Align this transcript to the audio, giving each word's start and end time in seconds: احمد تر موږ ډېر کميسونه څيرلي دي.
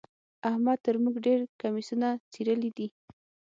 احمد 0.49 0.77
تر 0.85 0.95
موږ 1.03 1.15
ډېر 1.25 1.39
کميسونه 1.61 2.07
څيرلي 2.33 2.69
دي. 2.77 2.87